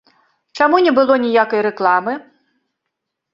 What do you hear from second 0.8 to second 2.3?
не было ніякай рэкламы?